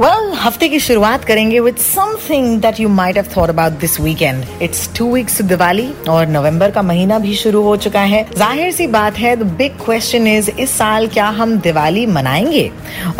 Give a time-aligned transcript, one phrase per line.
[0.00, 4.44] Well हफ़्ते की शुरुआत करेंगे with something that you might have thought about this weekend
[4.62, 8.22] it's two weeks Diwali और नवंबर का महीना भी शुरू हो चुका है.
[8.36, 12.70] ज़ाहिर सी बात है द बिग क्वेश्चन इज़ इस साल क्या हम दिवाली मनाएँगे?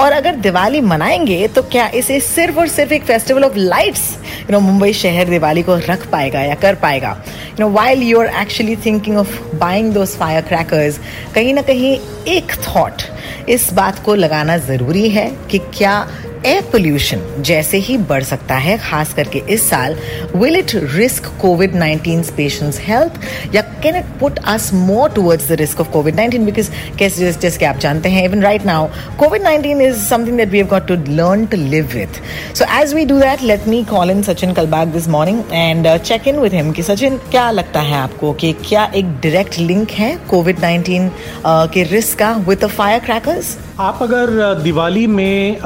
[0.00, 4.08] और अगर दिवाली मनाएँगे तो क्या इसे सिर्फ़ और सिर्फ़ एक festival of lights
[4.40, 7.16] you know Mumbai शहर दिवाली को रख पाएगा या कर पाएगा?
[7.50, 10.16] You know while you are actually thinking of buying those
[10.48, 11.00] firecrackers
[11.34, 11.92] कहीं ना कहीं
[12.36, 13.02] एक थॉट
[13.48, 15.98] इस बात को लगाना ज़रूरी है कि क्या
[16.46, 19.96] एयर पोल्यूशन जैसे ही बढ़ सकता है खास करके इस साल
[20.36, 23.20] will it risk COVID 19 patients health
[23.54, 27.64] या can it put us more towards the risk of COVID 19 because कैसे जैसे
[27.66, 28.86] आप जानते हैं even right now
[29.18, 32.20] COVID 19 is something that we have got to learn to live with
[32.56, 36.28] so as we do that let me call in Sachin Kalbag this morning and check
[36.28, 40.16] in with him कि सचिन क्या लगता है आपको कि क्या एक direct link है
[40.30, 45.60] Covid 19 uh, के रिस्क का विद द फायर क्रैकर्स आप अगर दिवाली में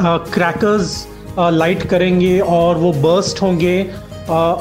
[0.62, 1.06] क्रैकर्स
[1.52, 3.82] लाइट करेंगे और वो बर्स्ट होंगे।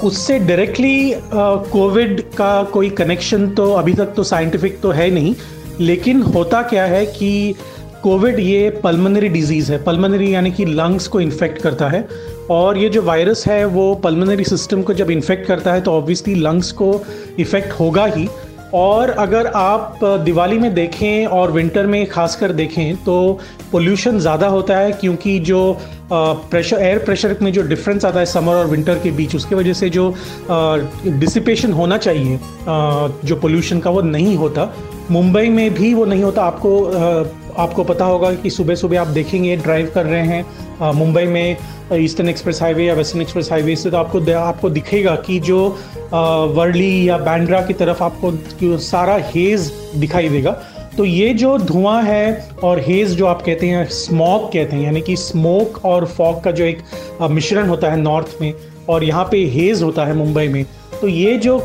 [0.04, 5.36] उससे डायरेक्टली कोविड का कोई कनेक्शन तो अभी तक तो साइंटिफिक तो है नहीं,
[5.80, 7.56] लेकिन होता क्या है कि
[8.04, 12.08] कोविड ये पल्मनरी डिज़ीज़ है। पल्मनरी यानी कि लंग्स को इन्फेक्ट करता है
[12.50, 16.36] और ये जो वायरस है, वो पल्मनरी सिस्टम को जब इन्फेक्ट करता है तो ऑब्वियसली
[16.36, 16.94] लंग्स को
[17.40, 18.28] इफ़ेक्ट होगा ही।
[18.74, 23.40] और अगर आप दिवाली में देखें और विंटर में खासकर देखें तो
[23.72, 25.78] पोल्यूशन ज़्यादा होता है क्योंकि जो
[26.14, 29.74] प्रेशर एयर प्रेशर में जो डिफरेंस आता है समर और विंटर के बीच, उसके वजह
[29.74, 30.14] से जो
[31.08, 32.40] डिसिपेशन होना चाहिए
[33.26, 34.74] जो पोल्यूशन का वो नहीं होता।
[35.12, 36.80] मुंबई में भी वो नहीं होता, आपको
[37.58, 41.58] आपको पता होगा कि सुबह सुबह आप देखेंगे ड्राइव कर रहे हैं मुंबई में
[41.94, 45.68] ईस्टर्न एक्सप्रेस हाईवे या वेस्टर्न एक्सप्रेस हाईवे से तो आपको आपको दिखेगा कि जो
[46.56, 50.52] वर्ली या बैंड्रा की तरफ़ आपको सारा हेज दिखाई देगा।
[50.98, 55.02] तो ये जो धुआँ है और हेज जो आप कहते हैं स्मॉक कहते हैं, यानी
[55.02, 56.84] कि स्मोक और फॉग का जो एक
[57.32, 58.54] मिश्रण होता है नॉर्थ में,
[58.90, 60.66] और यहाँ पे हेज होता है मुंबई में
[61.02, 61.58] तो ये जो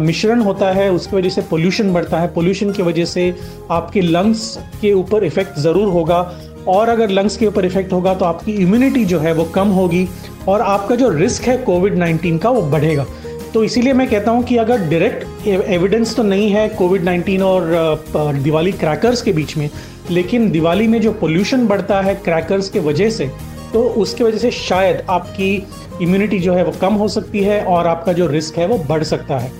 [0.00, 3.34] मिश्रण होता है, उसकी वजह से पोल्यूशन बढ़ता है। पोल्यूशन की वजह से
[3.70, 6.20] आपके लंग्स के ऊपर इफ़ेक्ट ज़रूर होगा।
[6.68, 10.06] और अगर लंग्स के ऊपर इफ़ेक्ट होगा तो आपकी इम्यूनिटी जो है वो कम होगी
[10.48, 13.06] और आपका जो रिस्क है कोविड 19 का वो बढ़ेगा।
[13.54, 18.36] तो इसीलिए मैं कहता हूँ कि अगर डायरेक्ट एविडेंस तो नहीं है कोविड 19 और
[18.36, 19.68] दिवाली क्रैकर्स के बीच में,
[20.10, 23.30] लेकिन दिवाली में जो पोल्यूशन बढ़ता है क्रैकर्स के वजह से
[23.72, 25.54] तो उसके वजह से शायद आपकी
[26.02, 29.02] इम्यूनिटी जो है वो कम हो सकती है और आपका जो रिस्क है वो बढ़
[29.04, 29.50] सकता है।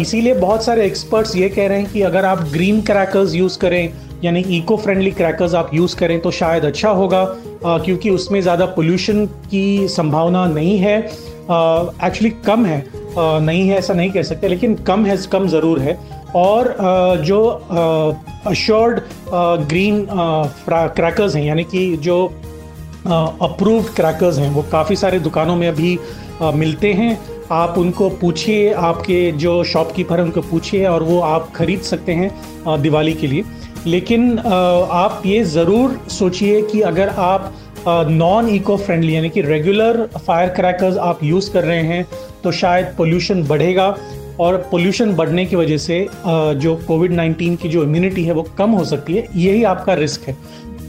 [0.00, 3.92] इसीलिए बहुत सारे एक्सपर्ट्स ये कह रहे हैं कि अगर आप ग्रीन क्रैकर्स यूज़ करें,
[4.24, 7.24] यानी इको फ्रेंडली क्रैकर्स आप यूज़ करें तो शायद अच्छा होगा
[7.64, 12.84] क्योंकि उसमें ज़्यादा पोल्यूशन की संभावना नहीं है। एक्चुअली कम है।
[13.18, 15.98] नहीं है, ऐसा नहीं कह सकते, लेकिन कम है, कम ज़रूर है।
[16.36, 16.76] और
[17.24, 17.42] जो
[18.46, 19.00] अश्योर्ड
[19.68, 22.32] ग्रीन क्रैकर्स हैं, यानी कि जो
[23.06, 25.98] अप्रूव्ड क्रैकर्स हैं। वो काफ़ी सारे दुकानों में अभी
[26.42, 27.18] आ, मिलते हैं।
[27.52, 32.80] आप उनको पूछिए आपके जो शॉपकीपर हैं उनको पूछिए और वो आप खरीद सकते हैं
[32.82, 33.44] दिवाली के लिए।
[33.86, 37.52] लेकिन आप ये ज़रूर सोचिए कि अगर आप
[38.08, 42.06] नॉन इको फ्रेंडली यानी कि रेगुलर फायर क्रैकर्स आप यूज़ कर रहे हैं
[42.44, 43.94] तो शायद पोल्यूशन बढ़ेगा
[44.40, 48.70] और पोल्यूशन बढ़ने की वजह से जो कोविड 19 की जो इम्यूनिटी है वो कम
[48.70, 50.36] हो सकती है। यही आपका रिस्क है।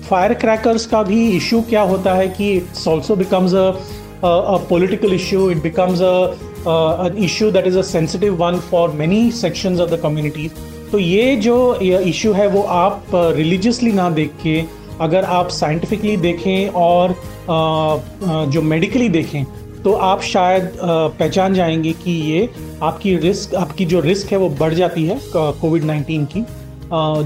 [0.10, 3.72] फायर क्रैकर्स का भी इशू क्या होता है कि it's also becomes a
[4.70, 10.00] political issue it becomes a that is a sensitive one for many sections of the
[10.04, 10.52] communities
[10.92, 14.32] तो ये जो इशू है, वो आप रिलीजियसली ना देख.
[14.44, 14.64] के
[15.02, 17.16] अगर आप साइंटिफिकली देखें और
[18.52, 19.44] जो मेडिकली देखें
[19.84, 22.50] तो आप शायद पहचान जाएँगे कि ये
[22.84, 26.46] आपकी रिस्क आपकी जो रिस्क है, वो बढ़ जाती है कोविड नाइन्टीन की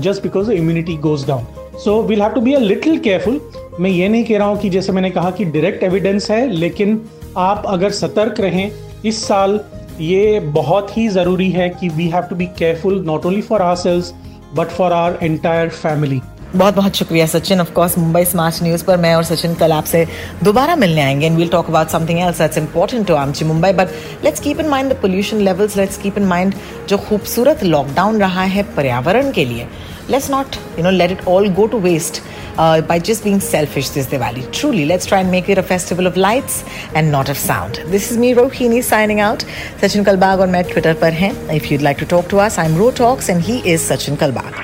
[0.01, 1.45] just because immunity goes down
[1.83, 3.39] so we'll have to be a little careful
[3.79, 7.01] मैं ये नहीं कह रहा हूँ कि जैसे मैंने कहा कि डायरेक्ट एविडेंस है, लेकिन
[7.37, 8.71] आप अगर सतर्क रहें,
[9.05, 9.59] इस साल
[10.01, 14.13] ये बहुत ही ज़रूरी है कि we have to be careful not only for ourselves
[14.55, 16.21] but for our entire family
[16.55, 17.61] बहुत बहुत शुक्रिया, Sachin.
[17.61, 20.05] Of course Mumbai smart news पर मैं और सचिन कल आपसे
[20.43, 23.89] दोबारा मिलने आएँगे and we'll talk about something else that's important to आमची Mumbai but
[24.23, 26.53] let's keep in mind the pollution levels let's keep in mind
[26.89, 29.67] जो खूबसूरत लॉकडाउन रहा है पर्यावरण के लिए.
[30.09, 32.21] Let's not you no let it all go to waste
[32.59, 36.63] by just being selfish this Diwali truly let's try make it a festival of lights
[36.95, 39.43] and not of sound this is me Rohini signing out
[39.81, 41.33] Sachin Kalbag और मैं Twitter पर हैं.
[41.55, 44.15] If you like to talk to us I am Ro talks and he is Sachin
[44.15, 44.63] Kalbag